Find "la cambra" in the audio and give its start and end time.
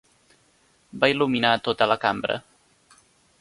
1.93-2.39